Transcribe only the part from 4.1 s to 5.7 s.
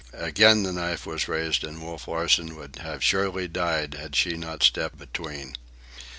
she not stepped between.